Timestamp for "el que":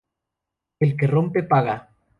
0.79-1.05